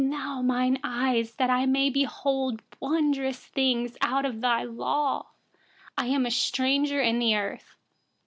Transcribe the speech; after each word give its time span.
18Open 0.01 0.45
my 0.47 0.77
eyes, 0.83 1.35
that 1.35 1.51
I 1.51 1.67
may 1.67 1.93
see 1.93 2.07
wondrous 2.79 3.37
things 3.45 3.97
out 4.01 4.25
of 4.25 4.41
your 4.41 4.65
law. 4.65 5.27
19I 5.95 6.09
am 6.09 6.25
a 6.25 6.31
stranger 6.31 7.03
on 7.03 7.19
the 7.19 7.35
earth. 7.35 7.75